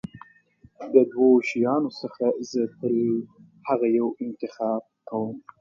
د 0.93 0.95
دوو 1.11 1.29
شیطانانو 1.49 1.89
څخه 2.01 2.25
زه 2.51 2.61
تل 2.79 2.95
هغه 3.67 3.87
یو 3.99 4.07
انتخاب 4.25 4.81
کوم. 5.09 5.31